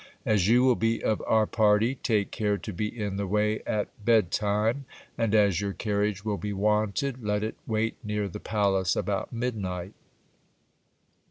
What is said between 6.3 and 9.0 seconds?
be wanted, et it wait near the palace